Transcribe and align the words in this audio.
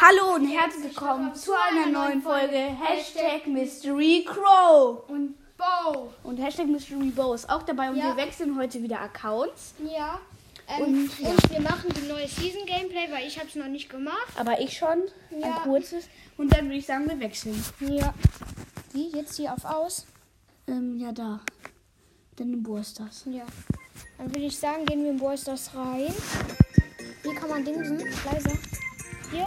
Hallo 0.00 0.36
und 0.36 0.46
herzlich 0.48 0.84
willkommen 0.84 1.34
zu 1.34 1.50
einer 1.54 1.86
neuen 1.86 2.22
Folge 2.22 2.56
Hashtag 2.56 3.46
Mystery 3.48 4.24
Crow. 4.26 5.08
Und 5.08 5.34
Bo. 5.56 6.12
Und 6.22 6.36
Hashtag 6.38 6.66
Mystery 6.68 7.10
Bow 7.10 7.34
ist 7.34 7.50
auch 7.50 7.64
dabei 7.64 7.90
und 7.90 7.96
Ja. 7.96 8.14
wir 8.16 8.16
wechseln 8.24 8.56
heute 8.56 8.80
wieder 8.82 9.00
Accounts. 9.00 9.74
Ja. 9.84 10.20
Ähm, 10.68 10.84
Und, 10.84 11.26
und, 11.26 11.50
wir 11.50 11.60
machen 11.60 11.92
die 11.96 12.06
neue 12.06 12.28
Season 12.28 12.64
Gameplay, 12.66 13.10
weil 13.10 13.26
ich 13.26 13.38
habe 13.38 13.48
es 13.48 13.54
noch 13.56 13.66
nicht 13.66 13.88
gemacht. 13.90 14.28
Aber 14.36 14.60
ich 14.60 14.76
schon, 14.76 15.02
ein 15.32 15.40
Ja. 15.40 15.60
kurzes. 15.64 16.04
Und 16.36 16.52
dann 16.54 16.66
würde 16.66 16.76
ich 16.76 16.86
sagen, 16.86 17.08
wir 17.08 17.18
wechseln. 17.18 17.62
Ja. 17.80 18.14
Wie? 18.92 19.08
Jetzt 19.10 19.36
hier 19.36 19.52
auf 19.52 19.64
aus? 19.64 20.06
Ähm, 20.68 20.98
ja, 21.00 21.10
da. 21.10 21.40
Dann 22.36 22.52
im 22.52 22.62
Bursters. 22.62 23.24
Ja. 23.26 23.46
Dann 24.18 24.28
würde 24.28 24.46
ich 24.46 24.56
sagen, 24.58 24.84
gehen 24.86 25.02
wir 25.02 25.10
in 25.10 25.18
Boys 25.18 25.42
das 25.44 25.74
rein. 25.74 26.14
Hier 27.24 27.34
kann 27.34 27.48
man 27.50 27.64
dingsen. 27.64 27.98
Leiser. 27.98 28.52
Hier. 29.32 29.46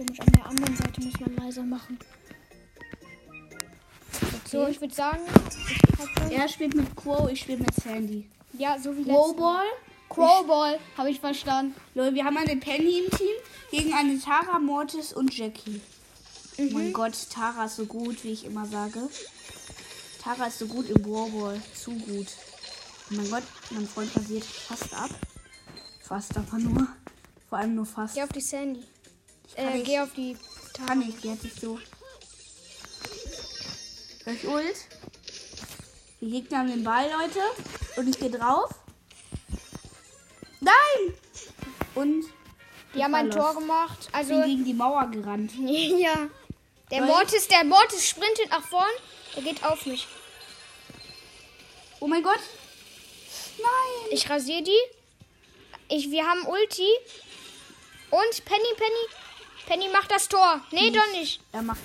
Komisch. 0.00 0.20
An 0.20 0.32
der 0.32 0.46
anderen 0.46 0.76
Seite 0.76 1.00
muss 1.02 1.20
man 1.20 1.36
leiser 1.36 1.62
machen. 1.62 1.98
So, 4.46 4.66
ich 4.66 4.80
würde 4.80 4.94
sagen, 4.94 5.20
ich 6.28 6.36
Er 6.36 6.48
spielt 6.48 6.74
mit 6.74 6.96
Quo, 6.96 7.28
ich 7.28 7.40
spiele 7.40 7.58
mit 7.58 7.74
Sandy. 7.74 8.28
ja, 8.58 8.78
so 8.78 8.96
wie 8.96 9.04
Quo-Ball. 9.04 9.66
Crowball, 10.08 10.80
habe 10.98 11.08
ich 11.10 11.20
verstanden. 11.20 11.74
Leute, 11.94 12.16
wir 12.16 12.24
haben 12.24 12.36
eine 12.36 12.56
Penny 12.56 12.98
im 12.98 13.10
Team 13.16 13.36
gegen 13.70 13.94
eine 13.94 14.18
Tara, 14.18 14.58
Mortis 14.58 15.12
und 15.12 15.36
Jackie. 15.36 15.80
Oh 16.58 16.66
mein 16.72 16.92
Gott, 16.92 17.14
Tara 17.32 17.66
ist 17.66 17.76
so 17.76 17.86
gut, 17.86 18.24
wie 18.24 18.32
ich 18.32 18.44
immer 18.44 18.66
sage. 18.66 19.08
Tara 20.20 20.46
ist 20.46 20.58
so 20.58 20.66
gut 20.66 20.90
im 20.90 21.04
Warball. 21.04 21.62
Zu 21.74 21.92
gut. 21.92 22.26
Oh 23.10 23.14
mein 23.14 23.30
Gott, 23.30 23.44
mein 23.70 23.86
Freund 23.86 24.14
rasiert 24.16 24.44
fast 24.44 24.92
ab. 24.92 25.10
Fast 26.02 26.36
aber 26.36 26.58
nur. 26.58 26.88
Vor 27.48 27.58
allem 27.58 27.76
nur 27.76 27.86
fast. 27.86 28.16
Geh 28.16 28.22
auf 28.22 28.30
die 28.30 28.40
Sandy. 28.40 28.82
Äh, 29.56 29.78
ich. 29.78 29.84
geh 29.84 30.00
auf 30.00 30.12
die 30.14 30.36
Kann 30.86 31.02
ich 31.02 31.22
jetzt 31.24 31.44
nicht 31.44 31.60
so. 31.60 31.78
Ich 34.26 34.46
ult? 34.46 34.76
Die 36.20 36.30
Gegner 36.30 36.58
haben 36.58 36.68
den 36.70 36.84
Ball, 36.84 37.06
Leute. 37.10 37.40
Und 37.96 38.08
ich 38.08 38.18
gehe 38.18 38.30
drauf. 38.30 38.70
Nein! 40.60 41.14
Und 41.94 42.24
Die 42.94 43.02
haben 43.02 43.14
ein. 43.14 43.30
Tor 43.30 43.54
gemacht. 43.54 44.06
bin 44.06 44.14
Also, 44.14 44.42
gegen 44.42 44.64
die 44.64 44.74
Mauer 44.74 45.06
gerannt. 45.10 45.52
ja. 45.58 46.28
Der 46.90 47.00
Weil- 47.00 47.06
Mortis, 47.08 47.48
der 47.48 47.64
Mortis 47.64 48.08
sprintet 48.08 48.50
nach 48.50 48.62
vorn. 48.66 48.90
Der 49.34 49.42
geht 49.42 49.64
auf 49.64 49.86
mich. 49.86 50.06
Oh 52.00 52.06
mein 52.06 52.22
Gott. 52.22 52.40
Nein. 53.58 54.08
Ich 54.12 54.28
rasiere 54.28 54.62
die. 54.62 54.78
Ich, 55.88 56.10
wir 56.10 56.24
haben 56.26 56.46
Ulti. 56.46 56.88
Und 58.10 58.44
Penny, 58.44 58.74
Penny. 58.76 59.19
Penny 59.70 59.88
macht 59.92 60.10
das 60.10 60.26
Tor. 60.28 60.60
Nee, 60.72 60.90
doch 60.90 61.12
nicht. 61.12 61.40
Er 61.52 61.62
macht. 61.62 61.78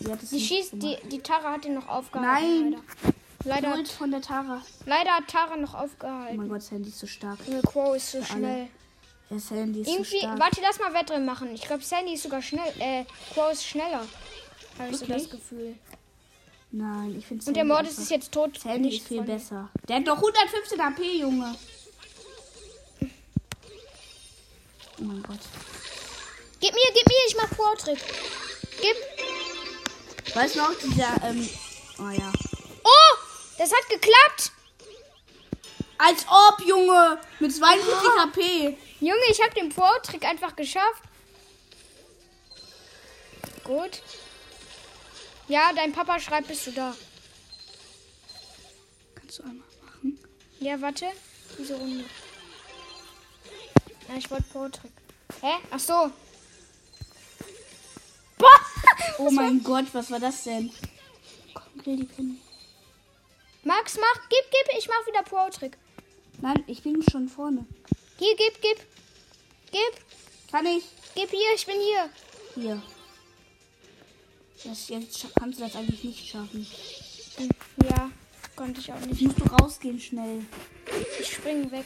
Sie 0.00 0.10
hat 0.10 0.22
es 0.22 0.30
Die 0.30 0.36
nicht 0.36 0.48
schießt, 0.48 0.70
gemacht. 0.80 0.98
die, 1.04 1.08
die 1.10 1.18
Tara 1.20 1.52
hat 1.52 1.66
ihn 1.66 1.74
noch 1.74 1.86
aufgehalten. 1.86 2.70
Nein. 2.70 2.82
Leider. 3.44 3.68
Leider, 3.76 3.84
von 3.90 4.10
der 4.10 4.22
Tara. 4.22 4.62
leider 4.86 5.10
hat 5.10 5.28
Tara 5.28 5.56
noch 5.56 5.74
Oh 5.74 5.78
aufgehalten. 5.84 6.36
mein 6.38 6.48
Gott, 6.48 6.62
Sandy 6.62 6.88
ist 6.88 6.98
so 6.98 7.06
stark. 7.06 7.38
Junge, 7.46 7.60
Crow 7.60 7.94
ist 7.94 8.10
so 8.12 8.18
alle. 8.18 8.26
schnell. 8.26 8.68
Ja, 9.28 9.38
Sandy 9.38 9.80
ist 9.82 9.88
Irgendwie, 9.88 10.10
so 10.12 10.18
stark. 10.18 10.38
warte, 10.40 10.60
lass 10.62 10.78
mal 10.80 10.94
Wettrennen 10.94 11.26
machen. 11.26 11.54
Ich 11.54 11.60
glaube, 11.62 11.82
Sandy 11.84 12.14
ist 12.14 12.22
sogar 12.22 12.40
schnell. 12.40 12.72
Äh, 12.78 13.04
Crow 13.34 13.52
ist 13.52 13.64
schneller. 13.66 14.00
Habe 14.78 14.90
ich 14.90 14.96
so 14.96 15.06
Wirklich? 15.08 15.28
das 15.28 15.38
Gefühl. 15.38 15.74
Nein, 16.72 17.16
ich 17.18 17.26
finde 17.26 17.44
Und 17.46 17.54
der 17.54 17.64
Mortis 17.66 17.98
ist 17.98 18.10
jetzt 18.10 18.32
tot. 18.32 18.58
Sandy 18.58 18.96
ist 18.96 19.06
viel 19.06 19.18
von- 19.18 19.26
besser. 19.26 19.68
Der 19.86 19.96
hat 19.96 20.08
doch 20.08 20.16
115 20.16 20.80
AP, 20.80 21.02
Junge. 21.20 21.54
Oh 24.98 25.04
mein 25.04 25.22
Gott. 25.22 25.38
Gib 26.66 26.74
mir, 26.74 26.92
gib 26.92 27.06
mir, 27.06 27.26
ich 27.28 27.36
mach 27.36 27.50
Pro-Trick. 27.50 27.98
Gib. 28.80 30.34
Weißt 30.34 30.56
du 30.56 30.58
noch, 30.58 30.74
dieser, 30.74 31.22
ähm, 31.22 31.48
oh 32.00 32.08
ja. 32.08 32.32
Oh, 32.82 33.16
das 33.56 33.70
hat 33.70 33.88
geklappt. 33.88 34.50
Als 35.96 36.26
ob, 36.26 36.66
Junge, 36.66 37.20
mit 37.38 37.54
42 37.54 38.08
HP. 38.18 38.78
Junge, 38.98 39.24
ich 39.30 39.40
habe 39.40 39.54
den 39.54 39.68
Pro-Trick 39.68 40.24
einfach 40.24 40.56
geschafft. 40.56 41.04
Gut. 43.62 44.02
Ja, 45.46 45.70
dein 45.72 45.92
Papa 45.92 46.18
schreibt, 46.18 46.48
bist 46.48 46.66
du 46.66 46.72
da? 46.72 46.96
Kannst 49.14 49.38
du 49.38 49.44
einmal 49.44 49.68
machen? 49.84 50.18
Ja, 50.58 50.80
warte. 50.80 51.06
Diese 51.58 51.76
Runde. 51.76 52.04
Ja, 54.08 54.16
ich 54.16 54.28
wollte 54.32 54.44
Pro-Trick. 54.52 54.92
Hä? 55.40 55.58
Ach 55.70 55.78
so. 55.78 56.10
Oh 59.18 59.30
mein 59.30 59.62
Gott, 59.62 59.86
was 59.92 60.10
war 60.10 60.20
das 60.20 60.44
denn? 60.44 60.70
Komm, 61.54 61.82
kill 61.82 61.96
die 61.96 62.04
Penny. 62.04 62.36
Max, 63.64 63.96
mach, 63.96 64.28
gib, 64.28 64.44
gib, 64.50 64.78
ich 64.78 64.88
mach 64.88 65.06
wieder 65.06 65.22
Pro-Trick. 65.22 65.76
Nein, 66.40 66.62
ich 66.66 66.82
bin 66.82 67.02
schon 67.10 67.28
vorne. 67.28 67.64
Hier, 68.18 68.36
gib, 68.36 68.60
gib. 68.60 68.78
Gib, 69.72 70.50
Kann 70.50 70.66
ich? 70.66 70.84
gib 71.14 71.30
hier, 71.30 71.54
ich 71.54 71.66
bin 71.66 71.76
hier. 71.80 72.10
Hier. 72.54 72.82
Das, 74.64 74.88
jetzt 74.88 75.26
kannst 75.38 75.58
du 75.58 75.64
das 75.64 75.76
eigentlich 75.76 76.04
nicht 76.04 76.28
schaffen. 76.28 76.66
Ja, 77.90 78.10
konnte 78.54 78.80
ich 78.80 78.92
auch 78.92 78.96
Jetzt 79.00 79.06
nicht. 79.08 79.22
musst 79.22 79.38
du 79.40 79.44
rausgehen 79.44 80.00
schnell. 80.00 80.44
Ich 81.20 81.32
spring 81.34 81.70
weg. 81.70 81.84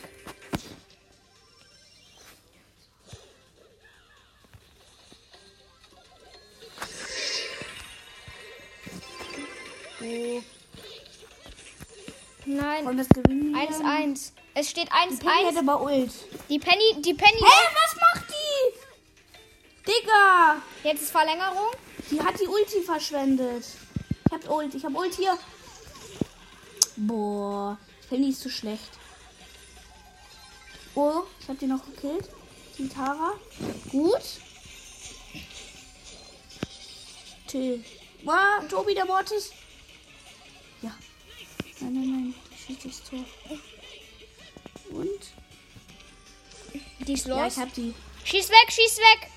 Und 12.90 12.96
das 12.96 13.08
gewinnen 13.08 13.54
wir. 13.54 13.68
1-1. 13.70 14.32
Es 14.54 14.68
steht 14.68 14.88
Die 14.88 15.24
Penny 15.24 15.44
hat 15.44 15.54
1-1. 15.54 15.58
aber 15.58 15.80
Ult. 15.80 16.10
Die 16.48 16.58
Penny, 16.58 17.00
die 17.00 17.14
Penny. 17.14 17.38
Hey, 17.38 17.68
was 17.72 17.96
macht 18.00 18.28
die? 18.28 18.80
Digga! 19.86 20.60
Jetzt 20.82 21.02
ist 21.02 21.12
Verlängerung. 21.12 21.70
Die 22.10 22.20
hat 22.20 22.34
die 22.40 22.48
Ulti 22.48 22.82
verschwendet. 22.82 23.64
Ich 24.26 24.32
hab 24.32 24.50
Ult. 24.50 24.74
Ich 24.74 24.84
hab 24.84 24.92
Ult 24.96 25.14
hier. 25.14 25.38
Boah. 26.96 27.78
Penny 28.08 28.30
ist 28.30 28.40
zu 28.40 28.50
schlecht. 28.50 28.90
Oh, 30.96 31.22
ich 31.38 31.48
hab 31.48 31.60
die 31.60 31.66
noch 31.66 31.84
gekillt. 31.84 32.28
Die 32.76 32.88
Tara. 32.88 33.34
Gut. 33.92 34.22
Till. 37.46 37.84
Ah, 38.26 38.60
Tobi, 38.68 38.94
der 38.94 39.06
Mortis. 39.06 39.52
Ja. 40.82 40.92
Nein, 41.80 41.92
nein, 41.92 42.10
nein. 42.10 42.19
Das 42.84 43.02
Tor. 43.02 43.24
Und? 44.90 45.32
Die 47.06 47.12
ist 47.12 47.26
Ja, 47.26 47.44
los. 47.44 47.52
ich 47.54 47.58
hab 47.58 47.74
die. 47.74 47.94
schieß 48.24 48.48
weg, 48.48 48.70
schieß 48.70 48.98
weg. 48.98 49.30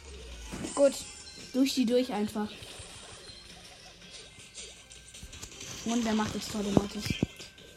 Gut. 0.75 0.93
Durch 1.53 1.73
die 1.73 1.85
durch 1.85 2.11
einfach. 2.13 2.47
Und 5.85 6.03
der 6.05 6.13
macht 6.13 6.33
das 6.35 6.47
Tor, 6.47 6.63
der 6.63 6.71
Mortis. 6.73 7.03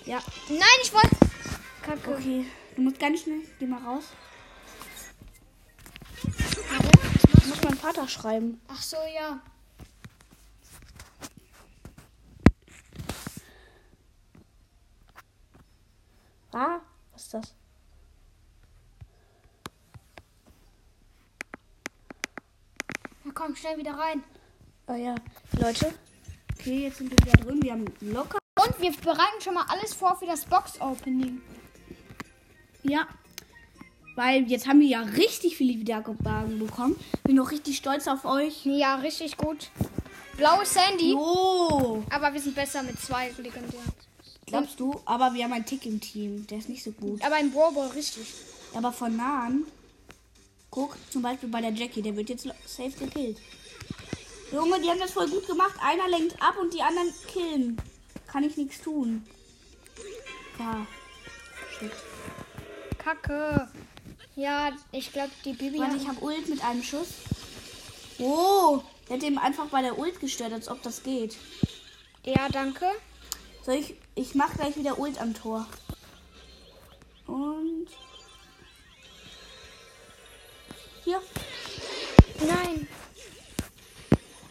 Ja. 0.04 0.22
Nein, 0.48 0.60
ich 0.82 0.92
wollte. 0.92 1.16
Kacke. 1.82 2.14
Okay. 2.16 2.46
Du 2.76 2.82
musst 2.82 2.98
ganz 2.98 3.22
schnell. 3.22 3.40
Geh 3.58 3.66
mal 3.66 3.82
raus. 3.82 4.04
Ich 7.38 7.46
muss 7.46 7.62
meinen 7.62 7.78
Vater 7.78 8.06
schreiben. 8.08 8.60
Ach 8.68 8.82
so, 8.82 8.96
ja. 9.14 9.40
Ah, 16.52 16.80
was 17.12 17.22
ist 17.24 17.25
das? 17.38 17.54
Na 23.24 23.32
komm, 23.34 23.56
schnell 23.56 23.78
wieder 23.78 23.94
rein. 23.94 24.22
Oh 24.86 24.94
ja. 24.94 25.14
Leute. 25.58 25.92
Okay, 26.58 26.84
jetzt 26.84 26.98
sind 26.98 27.10
wir 27.10 27.18
wieder 27.18 27.44
drin. 27.44 27.62
Wir 27.62 27.72
haben 27.72 27.84
locker. 28.00 28.38
Und 28.58 28.80
wir 28.80 28.92
bereiten 28.92 29.40
schon 29.40 29.54
mal 29.54 29.66
alles 29.68 29.92
vor 29.94 30.16
für 30.16 30.26
das 30.26 30.44
Box-Opening. 30.44 31.40
Ja. 32.82 33.06
Weil 34.14 34.44
jetzt 34.44 34.66
haben 34.66 34.80
wir 34.80 34.86
ja 34.86 35.00
richtig 35.00 35.56
viele 35.56 35.78
Wiedergaben 35.78 36.58
bekommen. 36.58 36.98
Bin 37.24 37.38
auch 37.38 37.50
richtig 37.50 37.76
stolz 37.76 38.08
auf 38.08 38.24
euch. 38.24 38.64
Ja, 38.64 38.96
richtig 38.96 39.36
gut. 39.36 39.70
Blaue 40.36 40.64
Sandy. 40.64 41.12
Jo. 41.12 42.02
Aber 42.10 42.32
wir 42.32 42.40
sind 42.40 42.54
besser 42.54 42.82
mit 42.82 42.98
zwei 42.98 43.30
legendären. 43.36 43.92
Glaubst 44.46 44.78
du? 44.78 45.00
Aber 45.04 45.34
wir 45.34 45.44
haben 45.44 45.52
einen 45.52 45.66
Tick 45.66 45.84
im 45.86 46.00
Team. 46.00 46.46
Der 46.46 46.58
ist 46.58 46.68
nicht 46.68 46.84
so 46.84 46.92
gut. 46.92 47.22
Aber 47.24 47.36
Brawl 47.52 47.72
Ball 47.72 47.88
richtig. 47.88 48.26
Aber 48.74 48.92
von 48.92 49.16
nahen, 49.16 49.64
guck, 50.70 50.96
zum 51.10 51.22
Beispiel 51.22 51.48
bei 51.48 51.60
der 51.60 51.72
Jackie, 51.72 52.02
der 52.02 52.16
wird 52.16 52.28
jetzt 52.28 52.44
safe 52.66 52.90
gekillt. 52.90 53.38
Junge, 54.52 54.80
die 54.80 54.88
haben 54.88 55.00
das 55.00 55.10
voll 55.10 55.28
gut 55.28 55.46
gemacht. 55.46 55.74
Einer 55.82 56.08
lenkt 56.08 56.40
ab 56.40 56.56
und 56.60 56.72
die 56.72 56.82
anderen 56.82 57.12
killen. 57.26 57.76
Kann 58.28 58.44
ich 58.44 58.56
nichts 58.56 58.80
tun. 58.80 59.26
Ja. 60.58 60.86
Shit. 61.78 61.92
Kacke. 62.98 63.68
Ja, 64.36 64.70
ich 64.92 65.12
glaube, 65.12 65.30
die 65.44 65.54
Bibi 65.54 65.78
Warte, 65.78 65.96
ich 65.96 66.06
habe 66.06 66.20
Ult 66.22 66.48
mit 66.48 66.62
einem 66.62 66.82
Schuss. 66.82 67.08
Oh, 68.18 68.82
der 69.08 69.16
hat 69.16 69.22
ihm 69.24 69.38
einfach 69.38 69.66
bei 69.66 69.82
der 69.82 69.98
Ult 69.98 70.20
gestört, 70.20 70.52
als 70.52 70.68
ob 70.68 70.82
das 70.82 71.02
geht. 71.02 71.36
Ja, 72.24 72.48
danke. 72.48 72.86
Soll 73.66 73.74
ich. 73.74 73.94
Ich 74.14 74.36
mach 74.36 74.54
gleich 74.54 74.76
wieder 74.76 74.96
Ult 74.96 75.20
am 75.20 75.34
Tor. 75.34 75.66
Und. 77.26 77.88
Hier. 81.02 81.20
Nein. 82.46 82.86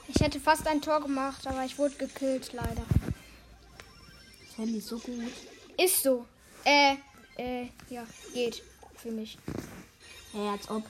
Ich 0.09 0.19
hätte 0.19 0.41
fast 0.41 0.67
ein 0.67 0.81
Tor 0.81 0.99
gemacht, 0.99 1.47
aber 1.47 1.63
ich 1.63 1.77
wurde 1.77 1.95
gekillt, 1.95 2.51
leider. 2.51 2.83
Das 4.47 4.57
Handy 4.57 4.79
ist 4.79 4.87
so 4.89 4.99
gut. 4.99 5.31
Ist 5.77 6.03
so. 6.03 6.25
Äh, 6.65 6.97
äh, 7.37 7.69
ja, 7.89 8.05
geht. 8.33 8.63
Für 8.97 9.11
mich. 9.11 9.37
Hey, 10.33 10.49
als 10.49 10.69
ob. 10.69 10.83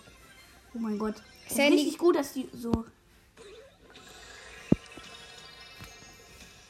Oh 0.74 0.80
mein 0.80 0.98
Gott. 0.98 1.22
Sandy- 1.48 1.75
richtig 1.75 2.00
gut, 2.00 2.16
dass 2.16 2.33
die 2.33 2.50
so. 2.54 2.86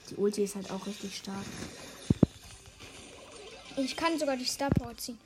Die 0.10 0.16
Ulti 0.16 0.44
ist 0.44 0.56
halt 0.56 0.70
auch 0.72 0.86
richtig 0.86 1.18
stark. 1.18 1.46
Ich 3.78 3.96
kann 3.96 4.18
sogar 4.18 4.38
die 4.38 4.46
Star 4.46 4.70
Power 4.70 4.96
ziehen. 4.98 5.18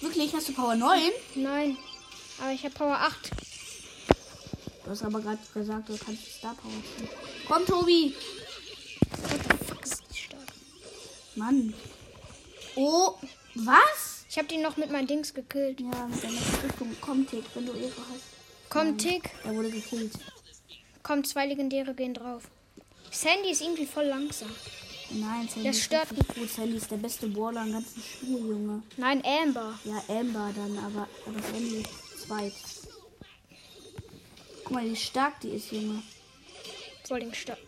Wirklich? 0.00 0.34
Hast 0.34 0.48
du 0.48 0.52
Power 0.54 0.74
9? 0.74 1.10
Nein. 1.36 1.76
Aber 2.40 2.52
ich 2.52 2.64
habe 2.64 2.74
Power 2.74 2.96
8. 2.96 3.30
Du 4.84 4.90
hast 4.90 5.02
aber 5.02 5.20
gerade 5.20 5.38
gesagt, 5.52 5.88
du 5.88 5.96
kannst 5.98 6.26
die 6.26 6.30
Star 6.30 6.54
Power 6.54 6.72
ziehen. 6.96 7.08
Komm, 7.46 7.66
Tobi! 7.66 8.14
What 9.10 9.30
the 9.30 9.64
fuck 9.66 9.84
ist 9.84 10.02
die 10.10 10.16
stark? 10.16 10.46
Mann. 11.36 11.74
Oh, 12.74 13.14
was? 13.54 14.24
Ich 14.30 14.38
habe 14.38 14.48
die 14.48 14.58
noch 14.58 14.76
mit 14.76 14.90
meinen 14.90 15.06
Dings 15.06 15.34
gekillt. 15.34 15.80
Ja, 15.80 16.06
mit 16.06 16.22
deiner 16.22 16.40
Verrückung. 16.40 16.96
Komm, 17.00 17.26
Tick, 17.26 17.44
wenn 17.54 17.66
du 17.66 17.72
Ehre 17.72 17.92
hast. 18.12 18.22
Komm, 18.68 18.98
Tick. 18.98 19.30
Er 19.44 19.54
wurde 19.54 19.70
gekillt. 19.70 20.12
Komm, 21.02 21.24
zwei 21.24 21.46
Legendäre 21.46 21.94
gehen 21.94 22.14
drauf. 22.14 22.44
Sandy 23.10 23.50
ist 23.50 23.62
irgendwie 23.62 23.86
voll 23.86 24.06
langsam. 24.06 24.50
Nein, 25.10 25.48
Sandy 25.48 25.68
Das 25.68 25.76
ist 25.76 25.84
stört 25.84 26.10
richtig 26.10 26.34
gut. 26.34 26.50
Sandy 26.50 26.76
ist 26.76 26.90
der 26.90 26.96
beste 26.96 27.28
Brawler 27.28 27.62
im 27.64 27.72
ganzen 27.72 28.02
Spiel, 28.02 28.38
Junge. 28.38 28.82
Nein, 28.96 29.22
Amber. 29.24 29.78
Ja, 29.84 30.02
Amber 30.08 30.50
dann, 30.54 30.78
aber, 30.78 31.08
aber 31.26 31.42
Sandy 31.42 31.82
ist 31.82 32.20
zweit. 32.26 32.52
Guck 34.64 34.72
mal, 34.72 34.84
wie 34.84 34.96
stark 34.96 35.40
die 35.40 35.50
ist, 35.50 35.72
Junge. 35.72 36.02
Vor 37.06 37.16
allem 37.16 37.32
stark. 37.32 37.58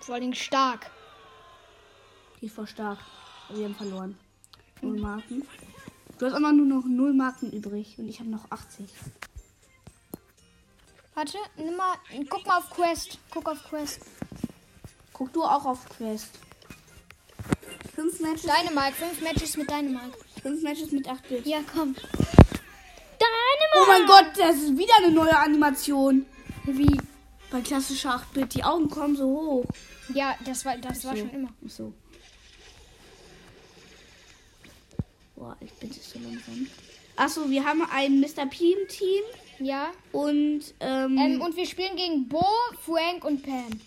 Vor 0.00 0.16
allem 0.16 0.34
stark. 0.34 0.90
Die 2.40 2.46
ist 2.46 2.54
voll 2.56 2.66
stark. 2.66 2.98
Aber 3.48 3.58
wir 3.58 3.66
haben 3.66 3.74
verloren. 3.74 4.18
Null 4.82 5.00
Marken. 5.00 5.46
Du 6.18 6.26
hast 6.26 6.36
immer 6.36 6.52
nur 6.52 6.66
noch 6.66 6.84
null 6.84 7.12
Marken 7.12 7.50
übrig 7.52 7.94
und 7.98 8.08
ich 8.08 8.18
habe 8.20 8.30
noch 8.30 8.50
80. 8.50 8.86
Warte, 11.14 11.38
nimm 11.56 11.76
mal, 11.76 11.94
guck 12.28 12.44
mal 12.46 12.58
auf 12.58 12.70
Quest. 12.70 13.18
Guck 13.30 13.48
auf 13.48 13.62
Quest. 13.68 14.00
Guck 15.12 15.32
du 15.32 15.44
auch 15.44 15.64
auf 15.64 15.88
Quest. 15.88 16.30
Fünf 17.94 18.18
Matches, 18.20 18.42
Dynamite, 18.42 18.92
fünf 18.96 19.20
Matches 19.20 19.56
mit 19.56 19.70
Dynamite. 19.70 20.18
fünf 20.42 20.62
Matches 20.62 20.90
mit 20.90 21.08
8 21.08 21.28
Bit. 21.28 21.46
Ja, 21.46 21.58
komm. 21.72 21.94
Dynamite! 21.94 23.76
Oh 23.76 23.84
mein 23.86 24.06
Gott, 24.06 24.26
das 24.36 24.56
ist 24.56 24.76
wieder 24.76 24.94
eine 24.98 25.12
neue 25.12 25.36
Animation. 25.36 26.26
Wie? 26.64 27.00
Bei 27.50 27.60
klassischer 27.60 28.16
8-Bit, 28.16 28.54
die 28.54 28.64
Augen 28.64 28.88
kommen 28.90 29.14
so 29.16 29.26
hoch. 29.26 29.64
Ja, 30.12 30.34
das 30.44 30.64
war, 30.64 30.76
das 30.78 31.04
war 31.04 31.12
So. 31.12 31.18
schon 31.20 31.30
immer. 31.30 31.48
Ach 31.64 31.70
so. 31.70 31.92
Boah, 35.36 35.56
ich 35.60 35.72
bin 35.74 35.92
so 35.92 36.18
langsam. 36.18 36.66
Achso, 37.16 37.48
wir 37.48 37.64
haben 37.64 37.82
ein 37.92 38.18
Mr. 38.20 38.46
P 38.46 38.72
im 38.72 38.88
Team 38.88 39.22
Ja. 39.58 39.92
und, 40.12 40.62
ähm, 40.80 41.16
Ähm, 41.18 41.40
und 41.40 41.56
wir 41.56 41.66
spielen 41.66 41.96
gegen 41.96 42.28
Bo, 42.28 42.44
Frank 42.84 43.24
und 43.24 43.42
Pam. 43.42 43.80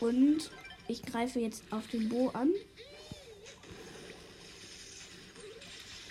und 0.00 0.50
ich 0.88 1.02
greife 1.02 1.40
jetzt 1.40 1.62
auf 1.70 1.86
den 1.88 2.08
Bo 2.08 2.28
an. 2.30 2.50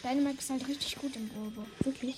Dynamite 0.04 0.40
ist 0.40 0.50
halt 0.50 0.68
richtig 0.68 0.96
gut 0.98 1.16
im 1.16 1.30
Robo. 1.36 1.66
Wirklich. 1.84 2.16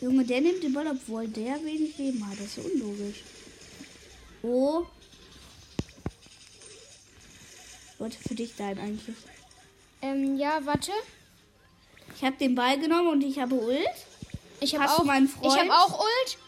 Junge, 0.00 0.24
der 0.24 0.40
nimmt 0.40 0.62
den 0.62 0.72
Ball, 0.72 0.86
obwohl 0.88 1.28
der 1.28 1.62
wenig 1.64 1.96
Leben 1.98 2.26
hat. 2.28 2.38
Das 2.38 2.58
ist 2.58 2.64
unlogisch. 2.64 3.22
Oh. 4.42 4.84
Wollte 7.98 8.18
für 8.18 8.34
dich 8.34 8.54
sein 8.54 8.78
eigentlich. 8.78 9.16
Ähm, 10.02 10.36
ja, 10.36 10.60
warte. 10.64 10.92
Ich 12.16 12.22
habe 12.24 12.36
den 12.36 12.54
Ball 12.54 12.78
genommen 12.78 13.08
und 13.08 13.22
ich 13.22 13.38
habe 13.38 13.54
Ult. 13.54 13.78
Ich 14.60 14.74
habe 14.74 14.90
auch, 14.90 15.04
meinen 15.04 15.26
ich 15.26 15.32
Freund? 15.32 15.58
habe 15.60 15.72
auch 15.74 16.00
Ult. 16.00 16.38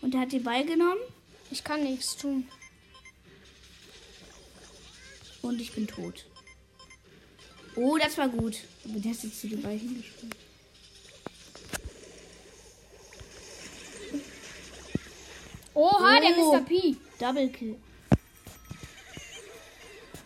Und 0.00 0.14
er 0.14 0.20
hat 0.20 0.32
den 0.32 0.44
Ball 0.44 0.64
genommen 0.64 1.00
Ich 1.50 1.64
kann 1.64 1.82
nichts 1.82 2.16
tun. 2.16 2.48
und 5.42 5.60
ich 5.60 5.72
bin 5.72 5.86
tot. 5.86 6.24
Oh, 7.74 7.96
das 7.96 8.18
war 8.18 8.28
gut. 8.28 8.56
Aber 8.84 8.98
der 9.00 9.12
ist 9.12 9.24
jetzt 9.24 9.40
zu 9.40 9.48
dem 9.48 9.62
Ball 9.62 9.78
hingespielt. 9.78 10.34
Oha, 15.74 16.20
der 16.20 16.36
Oh. 16.38 16.52
Mr. 16.56 16.60
P. 16.62 16.96
Double 17.18 17.48
Kill. 17.50 17.76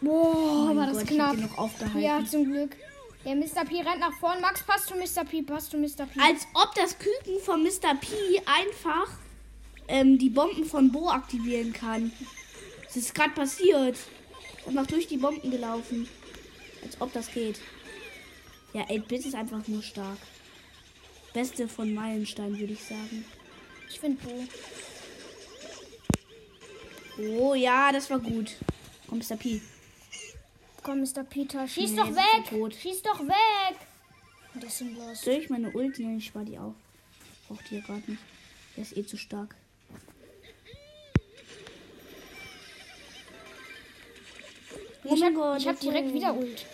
Boah, 0.01 0.65
mein 0.67 0.77
war 0.77 0.87
das 0.87 0.99
Gott, 0.99 1.03
ich 1.11 1.17
knapp. 1.17 1.29
hab 1.29 1.37
den 1.37 1.47
noch 1.47 1.59
aufgehalten. 1.59 2.01
Ja, 2.01 2.25
zum 2.25 2.45
Glück. 2.51 2.77
Der 3.25 3.37
Mr. 3.37 3.65
P 3.65 3.81
rennt 3.81 4.01
nach 4.01 4.15
vorn. 4.19 4.41
Max, 4.41 4.63
passt 4.63 4.91
du 4.91 4.97
Mr. 4.97 5.25
P? 5.25 5.43
Passt 5.43 5.73
du 5.73 5.79
Mr. 5.79 6.07
P? 6.07 6.21
Als 6.21 6.47
ob 6.55 6.75
das 6.75 6.97
Küken 6.99 7.39
von 7.45 7.63
Mr. 7.63 7.95
P 8.01 8.41
einfach 8.47 9.09
ähm, 9.89 10.19
die 10.19 10.31
Bomben 10.31 10.65
von 10.65 10.91
Bo 10.91 11.09
aktivieren 11.09 11.73
kann. 11.73 12.11
Das 12.85 12.97
ist 12.97 13.15
gerade 13.15 13.33
passiert. 13.33 13.97
Einfach 14.67 14.87
durch 14.87 15.07
die 15.07 15.19
Bomben 15.19 15.51
gelaufen. 15.51 16.09
Als 16.83 17.01
ob 17.01 17.13
das 17.13 17.31
geht. 17.31 17.61
Ja, 18.73 18.83
8-Bit 18.83 19.27
ist 19.27 19.35
einfach 19.35 19.67
nur 19.69 19.83
stark. 19.83 20.19
Beste 21.33 21.69
von 21.69 21.95
Meilenstein, 21.95 22.59
würde 22.59 22.73
ich 22.73 22.83
sagen. 22.83 23.25
Ich 23.89 24.01
finde 24.01 24.21
Bo. 24.25 24.45
Oh 27.39 27.55
ja, 27.55 27.93
das 27.93 28.11
war 28.11 28.19
gut. 28.19 28.57
Komm, 29.09 29.19
Mr. 29.19 29.37
P. 29.37 29.61
Komm, 30.83 31.01
Mr. 31.01 31.23
Peter. 31.25 31.67
Schieß 31.69 31.93
Nee, 31.93 31.97
doch 31.97 32.11
weg. 32.15 32.49
tot. 32.51 32.75
Schieß 32.75 33.03
doch 33.03 33.21
weg. 33.21 33.77
Und 34.55 34.63
das 34.65 34.79
sind 34.79 34.97
los. 34.99 35.23
Soll 35.23 35.35
ich 35.35 35.49
meine 35.51 35.71
Ulti? 35.71 36.05
Nee, 36.05 36.17
ich 36.19 36.27
spar 36.27 36.45
die 36.45 36.59
auf. 36.59 36.75
Braucht 37.49 37.71
die 37.71 37.81
gerade 37.81 38.03
nicht. 38.11 38.23
Der 38.77 38.83
ist 38.83 38.97
eh 38.97 39.05
zu 39.07 39.17
stark. 39.17 39.55
Oh 45.05 45.15
Ich 45.15 45.21
mein 45.21 45.35
hab, 45.37 45.43
Gott, 45.43 45.61
ich 45.61 45.69
hab 45.69 45.81
direkt 45.81 46.09
war- 46.09 46.15
wieder 46.15 46.35
Ult. 46.35 46.65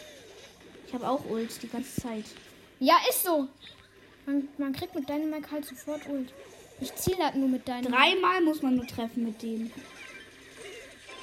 Ich 0.86 0.94
habe 0.94 1.08
auch 1.08 1.24
Ult 1.26 1.62
die 1.62 1.68
ganze 1.68 2.00
Zeit. 2.00 2.24
Ja, 2.80 2.96
ist 3.08 3.24
so. 3.24 3.48
Man, 4.26 4.48
man 4.58 4.72
kriegt 4.72 4.94
mit 4.94 5.08
Dynamite 5.08 5.50
halt 5.50 5.64
sofort 5.64 6.06
Ult. 6.08 6.32
Ich 6.80 6.94
ziele 6.94 7.24
halt 7.24 7.36
nur 7.36 7.48
mit 7.48 7.66
Dynamite. 7.66 7.90
Dreimal 7.90 8.40
muss 8.42 8.62
man 8.62 8.76
nur 8.76 8.86
treffen 8.86 9.24
mit 9.24 9.42
dem. 9.42 9.70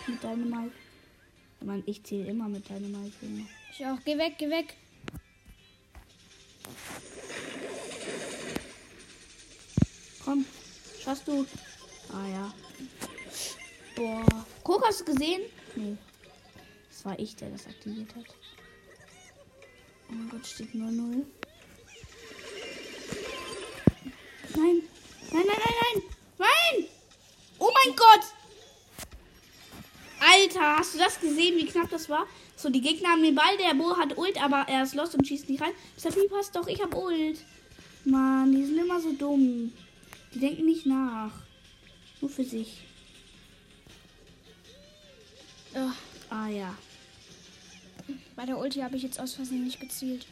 Mit 0.08 0.22
Dynamite. 0.24 0.72
Ich 1.66 1.68
meine, 1.68 1.82
ich 1.88 2.04
zähle 2.04 2.28
immer 2.28 2.48
mit 2.48 2.70
Dynamite. 2.70 3.26
Junge. 3.26 3.48
Ich 3.72 3.84
auch. 3.88 3.98
Geh 4.06 4.16
weg, 4.20 4.36
geh 4.38 4.48
weg. 4.52 4.76
Komm, 10.24 10.46
schaffst 11.04 11.28
du. 11.28 11.44
Ah 12.14 12.28
ja. 12.28 12.54
Boah. 13.96 14.46
Guck, 14.64 14.86
hast 14.86 15.02
du 15.02 15.06
gesehen? 15.06 15.42
Nee. 15.76 15.98
Das 16.88 17.04
war 17.04 17.18
ich, 17.18 17.36
der 17.36 17.50
das 17.50 17.66
aktiviert 17.66 18.14
hat. 18.16 18.26
Oh 20.10 20.14
mein 20.14 20.30
Gott, 20.30 20.46
steht 20.46 20.70
0-0. 20.70 20.82
Nein. 20.86 21.26
Nein, 24.54 24.84
nein, 25.32 25.44
nein, 25.48 25.74
nein. 25.82 26.04
Nein! 26.38 26.88
Oh 27.58 27.72
mein 27.74 27.96
Gott! 27.96 28.35
Alter, 30.56 30.78
hast 30.78 30.94
du 30.94 31.00
das 31.00 31.20
gesehen, 31.20 31.58
wie 31.58 31.66
knapp 31.66 31.90
das 31.90 32.10
war? 32.10 32.26
So, 32.56 32.70
die 32.70 32.82
Gegner 32.82 33.10
haben 33.10 33.24
den 33.24 33.36
Ball, 33.36 33.58
der 33.58 33.74
Bo 33.76 33.98
hat 33.98 34.18
Ult, 34.18 34.42
aber 34.42 34.66
er 34.68 34.84
ist 34.84 34.96
lost 34.96 35.16
und 35.16 35.28
schießt 35.28 35.50
nicht 35.50 35.62
rein. 35.62 35.72
P, 36.02 36.28
passt 36.30 36.56
doch, 36.56 36.68
ich 36.68 36.82
hab 36.82 36.96
Ult. 36.96 37.40
Mann, 38.06 38.52
die 38.52 38.64
sind 38.64 38.78
immer 38.78 39.00
so 39.02 39.12
dumm. 39.12 39.74
Die 40.34 40.40
denken 40.40 40.66
nicht 40.66 40.86
nach. 40.86 41.32
Nur 42.22 42.30
für 42.30 42.44
sich. 42.44 42.82
Oh, 45.76 45.92
Ah 46.30 46.48
ja. 46.48 46.76
bei 48.36 48.46
der 48.46 48.58
Ulti 48.58 48.80
habe 48.80 48.96
ich 48.96 49.04
jetzt 49.04 49.20
aus 49.20 49.34
Versehen 49.34 49.66
nicht 49.66 49.80
gezielt. 49.80 50.26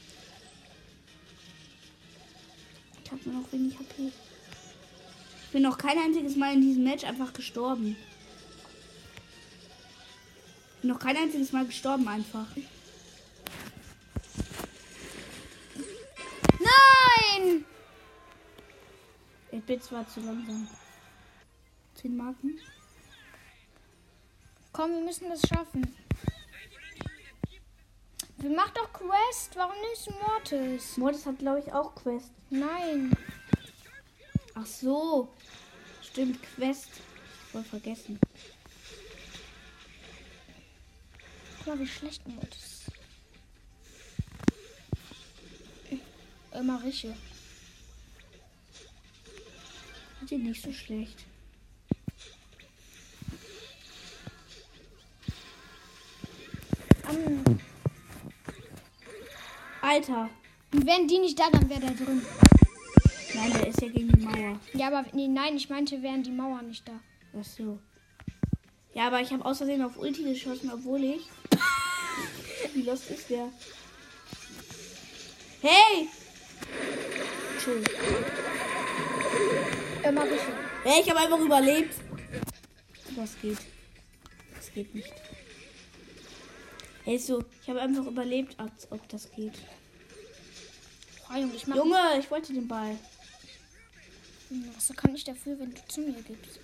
Ich 3.03 3.11
habe 3.11 3.21
nur 3.29 3.41
noch 3.41 3.51
wenig 3.51 3.77
HP. 3.77 4.11
Ich 5.45 5.51
bin 5.51 5.63
noch 5.63 5.77
kein 5.77 5.97
einziges 5.99 6.35
Mal 6.35 6.53
in 6.53 6.61
diesem 6.61 6.83
Match 6.83 7.03
einfach 7.03 7.33
gestorben. 7.33 7.95
Noch 10.83 10.99
kein 10.99 11.15
einziges 11.15 11.53
Mal 11.53 11.65
gestorben 11.65 12.05
einfach. 12.09 12.45
Nein! 16.59 17.65
Ich 19.51 19.63
bin 19.63 19.81
zwar 19.81 20.07
zu 20.09 20.19
langsam. 20.19 20.67
10 21.95 22.17
Marken. 22.17 22.59
Komm, 24.73 24.91
wir 24.91 25.01
müssen 25.03 25.29
das 25.29 25.47
schaffen. 25.47 25.95
Wir 28.37 28.49
machen 28.49 28.73
doch 28.75 28.91
Quest. 28.91 29.55
Warum 29.55 29.75
nicht 29.89 30.09
Mortis? 30.19 30.97
Mortis 30.97 31.25
hat, 31.25 31.39
glaube 31.39 31.59
ich, 31.59 31.71
auch 31.71 31.95
Quest. 31.95 32.31
Nein. 32.49 33.15
Ach 34.53 34.65
so. 34.65 35.33
Stimmt, 36.01 36.43
Quest. 36.43 36.89
Voll 37.53 37.63
vergessen. 37.63 38.19
Guck 41.63 41.75
mal, 41.75 41.79
wie 41.79 41.87
schlecht 41.87 42.27
Mortis. 42.27 42.81
Immer 46.51 46.83
Rische. 46.83 47.15
Hat 50.21 50.29
die 50.29 50.37
nicht 50.37 50.61
so 50.61 50.73
schlecht. 50.73 51.25
Um, 57.09 57.59
Alter. 59.81 60.29
wären 60.71 61.07
die 61.07 61.19
nicht 61.19 61.39
da, 61.39 61.49
dann 61.49 61.69
wäre 61.69 61.79
der 61.79 61.91
drin. 61.91 62.21
Nein, 63.35 63.53
der 63.53 63.67
ist 63.67 63.81
ja 63.81 63.87
gegen 63.87 64.09
die 64.09 64.25
Mauer. 64.25 64.59
Ja, 64.73 64.87
aber 64.87 65.05
nee, 65.13 65.27
nein, 65.27 65.55
ich 65.55 65.69
meinte, 65.69 66.01
wären 66.01 66.23
die 66.23 66.31
Mauern 66.31 66.67
nicht 66.67 66.87
da. 66.87 66.99
Ach 67.39 67.43
so. 67.45 67.79
Ja, 68.93 69.07
aber 69.07 69.21
ich 69.21 69.31
habe 69.31 69.45
aus 69.45 69.61
auf 69.61 69.97
Ulti 69.97 70.23
geschossen, 70.23 70.71
obwohl 70.71 71.03
ich. 71.03 71.29
Wie 72.73 72.81
lost 72.81 73.09
ist 73.11 73.29
der? 73.29 73.49
Hey! 75.61 76.09
Chill. 77.63 77.83
Immer 80.03 80.23
Rische. 80.23 80.53
Hey, 80.83 81.01
ich 81.01 81.09
habe 81.09 81.19
einfach 81.19 81.39
überlebt. 81.39 81.93
Was 83.15 83.39
geht? 83.39 83.59
Das 84.55 84.73
geht 84.73 84.93
nicht. 84.95 85.13
Hey, 87.03 87.19
so, 87.19 87.43
ich 87.61 87.69
habe 87.69 87.81
einfach 87.81 88.05
überlebt, 88.05 88.59
als 88.59 88.91
ob 88.91 89.07
das 89.09 89.29
geht. 89.31 89.53
Oh, 91.29 91.37
Junge, 91.37 91.55
ich 91.55 91.67
Junge, 91.67 92.19
ich 92.19 92.31
wollte 92.31 92.53
den 92.53 92.67
Ball. 92.67 92.97
Was 94.75 94.95
kann 94.95 95.15
ich 95.15 95.23
dafür, 95.23 95.59
wenn 95.59 95.73
du 95.73 95.81
zu 95.87 96.01
mir 96.01 96.21
gibst? 96.21 96.59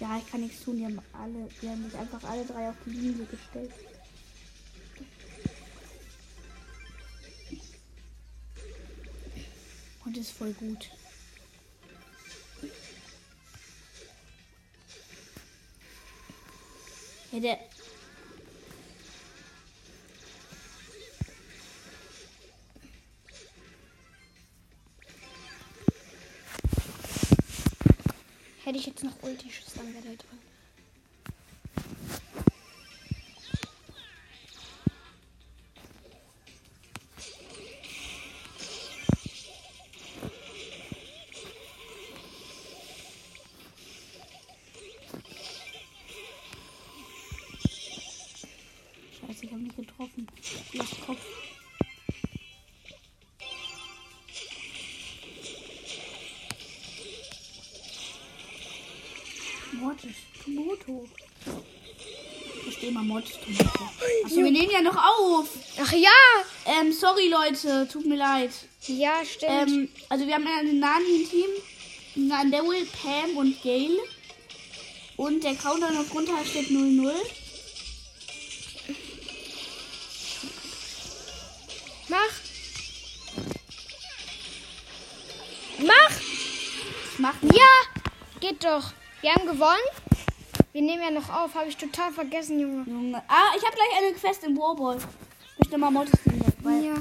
Ja, 0.00 0.18
ich 0.18 0.30
kann 0.30 0.40
nichts 0.40 0.64
tun. 0.64 0.76
Die 0.76 0.84
haben 0.84 1.00
alle, 1.12 1.48
die 1.62 1.68
haben 1.68 1.84
sich 1.84 1.98
einfach 1.98 2.22
alle 2.24 2.44
drei 2.44 2.68
auf 2.68 2.76
die 2.84 2.90
Linie 2.90 3.26
gestellt. 3.26 3.72
Und 10.16 10.22
ist 10.22 10.32
voll 10.32 10.52
gut. 10.54 10.90
Ja, 17.32 17.40
der. 17.40 17.58
Hätte 28.64 28.78
ich 28.78 28.86
jetzt 28.86 29.04
noch 29.04 29.22
Ulti 29.22 29.50
Schuss, 29.50 29.74
dann 29.74 29.92
wäre 29.92 30.02
der 30.02 30.16
drin. 30.16 30.38
Lass 50.76 50.90
Kopf. 51.06 51.18
Mortis, 59.72 60.16
Tomoto. 60.44 61.08
Ich 62.56 62.62
verstehe 62.62 62.92
mal 62.92 63.04
Mortis, 63.04 63.36
Tomoto. 63.42 63.84
Achso, 64.24 64.36
wir 64.36 64.50
nehmen 64.50 64.70
ja 64.70 64.82
noch 64.82 64.96
auf. 64.96 65.48
Ach 65.80 65.92
ja! 65.92 66.10
Ähm, 66.66 66.92
sorry 66.92 67.28
Leute, 67.28 67.88
tut 67.90 68.04
mir 68.04 68.16
leid. 68.16 68.50
Ja, 68.86 69.24
stimmt. 69.24 69.50
Ähm, 69.50 69.88
also 70.10 70.26
wir 70.26 70.34
haben 70.34 70.44
ja 70.44 70.58
ein 70.58 70.78
Nani-Team. 70.78 72.28
Nan 72.28 72.50
Daryl, 72.50 72.86
Pam 72.86 73.36
und 73.36 73.62
Gail. 73.62 73.96
Und 75.16 75.42
der 75.42 75.54
Countdown 75.54 75.96
auf 75.96 76.14
runter 76.14 76.44
steht 76.44 76.68
0-0. 76.68 77.12
Mach! 82.08 82.18
Mach! 85.78 87.18
Macht 87.18 87.42
Ja! 87.42 88.00
Geht 88.40 88.64
doch. 88.64 88.92
Wir 89.20 89.32
haben 89.34 89.46
gewonnen. 89.46 89.88
Wir 90.72 90.82
nehmen 90.82 91.02
ja 91.02 91.10
noch 91.10 91.28
auf. 91.30 91.54
Habe 91.54 91.68
ich 91.68 91.76
total 91.76 92.12
vergessen, 92.12 92.60
Junge. 92.60 92.84
Junge. 92.88 93.22
Ah, 93.28 93.54
ich 93.56 93.64
habe 93.64 93.74
gleich 93.74 94.02
eine 94.04 94.12
Quest 94.14 94.44
im 94.44 94.56
Warball. 94.56 94.98
Ich 94.98 95.58
möchte 95.58 95.78
mal 95.78 95.90
Mortis 95.90 96.20
nehmen, 96.26 96.52
weil 96.62 96.84
Ja. 96.84 96.94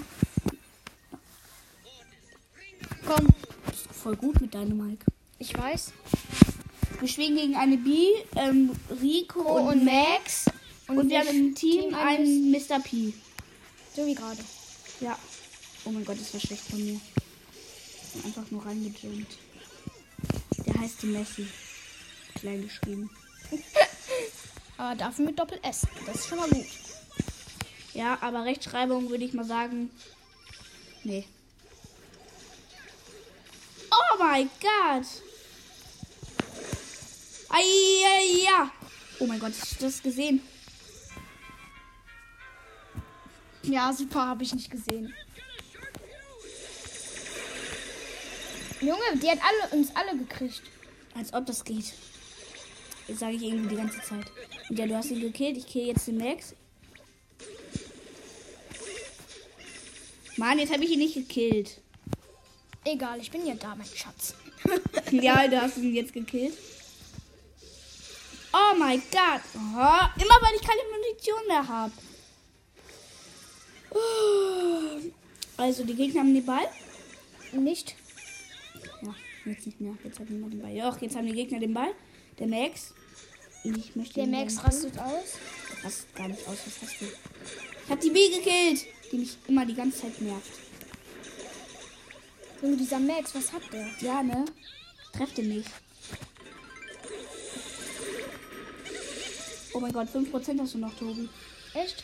Komm, 3.06 3.28
das 3.68 3.82
ist 3.82 3.96
voll 4.02 4.16
gut 4.16 4.42
mit 4.42 4.56
deinem 4.56 4.78
Mike. 4.78 5.06
ich 5.38 5.56
weiß. 5.56 5.94
Wir 7.00 7.08
spielen 7.08 7.36
gegen 7.36 7.56
eine 7.56 7.78
B, 7.78 8.08
ähm, 8.36 8.72
Rico 9.02 9.42
und, 9.42 9.68
und 9.68 9.86
Max. 9.86 10.46
Und, 10.88 11.10
wir 11.10 11.20
haben 11.20 11.28
im 11.28 11.54
Team 11.56 11.94
einen 11.94 12.52
Mr. 12.52 12.80
P. 12.80 13.14
So 13.96 14.06
wie 14.06 14.16
gerade. 14.16 14.40
Ja. 15.00 15.18
Oh 15.84 15.92
mein 15.92 16.06
Gott, 16.06 16.20
das 16.20 16.34
war 16.34 16.40
schlecht 16.40 16.64
von 16.64 16.84
mir. 16.84 17.00
Ich 18.04 18.12
bin 18.14 18.26
einfach 18.26 18.50
nur 18.52 18.66
reingejumpt. 18.66 19.38
Der 20.66 20.80
heißt 20.80 21.04
Messi. 21.04 21.48
Klein 22.36 22.64
geschrieben. 22.64 23.10
Aber 24.78 24.96
dafür 24.96 25.26
mit 25.26 25.40
Doppel 25.40 25.60
S. 25.64 25.88
Das 26.06 26.16
ist 26.16 26.28
schon 26.28 26.38
mal 26.38 26.50
gut. 26.50 26.66
Ja, 27.94 28.18
aber 28.20 28.44
Rechtschreibung 28.44 29.10
würde 29.10 29.24
ich 29.24 29.34
mal 29.34 29.46
sagen. 29.46 29.90
Nee. 31.06 31.26
Oh 33.90 34.18
mein 34.20 34.50
Gott. 34.60 35.08
Ai, 37.48 38.44
ja. 38.44 38.70
Oh 39.20 39.26
mein 39.26 39.40
Gott, 39.40 39.54
hast 39.58 39.80
du 39.80 39.86
das 39.86 40.04
gesehen? 40.04 40.42
Ja, 43.68 43.92
super, 43.92 44.28
habe 44.28 44.44
ich 44.44 44.54
nicht 44.54 44.70
gesehen. 44.70 45.14
Junge, 48.82 49.20
die 49.22 49.30
hat 49.30 49.40
alle, 49.42 49.80
uns 49.80 49.96
alle 49.96 50.18
gekriegt. 50.18 50.62
Als 51.16 51.34
ob 51.34 51.46
das 51.46 51.64
geht. 51.64 51.94
Das 53.08 53.20
sage 53.20 53.36
ich 53.36 53.44
irgendwie 53.44 53.70
die 53.70 53.76
ganze 53.76 54.02
Zeit. 54.02 54.26
Und 54.70 54.78
ja, 54.78 54.86
du 54.86 54.96
hast 54.96 55.10
ihn 55.12 55.22
gekillt. 55.22 55.58
Ich 55.58 55.68
kill 55.68 55.88
jetzt 55.88 56.08
den 56.08 56.18
Max. 56.18 56.54
Mann, 60.38 60.60
jetzt 60.60 60.74
habe 60.74 60.84
ich 60.84 60.92
ihn 60.92 61.00
nicht 61.00 61.16
gekillt. 61.16 61.82
Egal, 62.84 63.20
ich 63.20 63.32
bin 63.32 63.48
ja 63.48 63.56
da, 63.56 63.74
mein 63.76 63.88
Schatz. 63.88 64.36
ja, 65.12 65.48
du 65.48 65.62
hast 65.62 65.78
ihn 65.78 65.96
jetzt 65.96 66.14
gekillt. 66.14 66.54
Oh 68.54 68.76
mein 68.78 69.02
Gott. 69.12 69.42
Oh, 69.56 70.22
immer 70.22 70.38
weil 70.42 70.56
ich 70.56 70.62
keine 70.62 70.82
Munition 70.92 71.48
mehr 71.48 71.68
habe. 71.68 71.92
Also, 75.58 75.84
die 75.84 75.96
Gegner 75.96 76.22
haben 76.22 76.34
den 76.34 76.46
Ball. 76.46 76.68
Nicht? 77.54 77.96
Ja, 79.02 79.16
jetzt 79.46 79.66
nicht 79.66 79.80
mehr. 79.80 79.94
Jetzt 80.04 80.20
hat 80.20 80.30
niemand 80.30 80.54
den 80.54 80.62
Ball. 80.62 80.74
Ja, 80.74 80.90
auch 80.90 81.02
jetzt 81.02 81.16
haben 81.16 81.28
die 81.28 81.34
Gegner 81.34 81.60
den 81.60 81.74
Ball. 81.74 81.92
Der 82.40 82.48
Max. 82.48 82.94
Ich 83.64 83.96
möchte 83.96 84.16
Der 84.16 84.26
ihn 84.26 84.32
Max 84.32 84.64
rastet 84.64 85.00
aus. 85.00 85.38
Rastet 85.84 86.16
gar 86.16 86.28
nicht 86.28 86.48
aus. 86.48 86.58
Was 86.66 86.82
hast 86.82 87.02
du? 87.02 87.06
Ich 87.06 87.90
hab 87.90 88.00
die 88.00 88.10
B 88.10 88.30
gekillt. 88.30 88.86
Die 89.12 89.18
mich 89.18 89.38
immer 89.48 89.66
die 89.66 89.76
ganze 89.76 90.02
Zeit 90.02 90.22
nervt. 90.22 90.52
Junge, 92.62 92.78
dieser 92.78 93.00
Max, 93.00 93.34
was 93.36 93.54
hat 93.54 93.62
der? 93.72 93.88
Ja, 94.02 94.24
ne? 94.24 94.46
Treff 95.14 95.34
den 95.34 95.50
nicht. 95.50 95.70
Oh 99.74 99.80
mein 99.80 99.92
Gott, 99.92 100.08
5% 100.08 100.60
hast 100.60 100.74
du 100.74 100.78
noch, 100.78 100.94
Tobi. 100.96 101.30
Echt? 101.74 102.04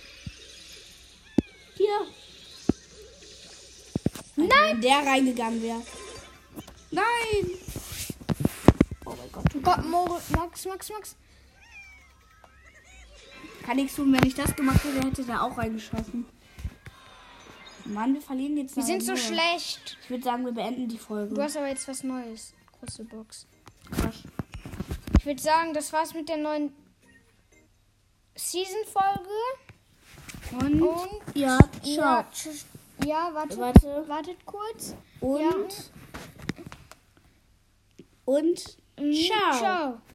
wieder. 1.92 2.12
Nein! 4.36 4.82
Der 4.82 4.98
reingegangen 4.98 5.62
wäre. 5.62 5.82
Nein! 6.92 7.04
Oh 9.06 9.14
mein 9.18 9.32
Gott. 9.32 9.46
Oh 9.56 9.60
Gott, 9.60 9.86
Moritz, 9.86 10.30
Max, 10.30 10.66
Max, 10.66 10.90
Max. 10.90 11.16
Kann 13.64 13.76
nichts 13.76 13.96
tun, 13.96 14.12
wenn 14.12 14.26
ich 14.26 14.34
das 14.34 14.56
gemacht 14.56 14.84
hätte, 14.84 15.08
hätte 15.08 15.24
der 15.24 15.44
auch 15.44 15.58
reingeschossen. 15.58 16.26
Mann, 17.86 18.14
wir 18.14 18.22
verlieren 18.22 18.58
jetzt. 18.58 18.76
Wir 18.76 18.84
sind 18.84 19.04
so 19.04 19.14
Mühe. 19.14 19.22
schlecht. 19.22 19.98
Ich 20.04 20.10
würde 20.10 20.24
sagen, 20.24 20.46
wir 20.46 20.52
beenden 20.52 20.88
die 20.88 20.98
Folge. 20.98 21.36
Du 21.36 21.42
hast 21.42 21.58
aber 21.58 21.68
jetzt 21.68 21.88
was 21.88 22.04
Neues. 22.04 22.54
Große 22.80 23.04
Box. 23.06 23.48
Krass. 23.92 24.24
Ich 25.20 25.26
würde 25.26 25.42
sagen, 25.42 25.74
das 25.74 25.92
war's 25.94 26.14
mit 26.14 26.30
der 26.30 26.38
neuen 26.38 26.74
Season-Folge. 28.36 29.30
Und, 30.52 30.82
und 30.82 31.36
ja, 31.36 31.58
ciao. 31.82 32.26
Ja, 33.00 33.06
ja 33.06 33.34
wartet, 33.34 33.60
Warte. 33.60 34.04
wartet 34.08 34.46
kurz. 34.46 34.96
Und, 35.22 35.42
ja. 35.42 35.50
und, 35.50 35.92
und 38.26 38.78
mhm. 39.00 39.14
ciao. 39.14 39.60
ciao. 39.60 40.02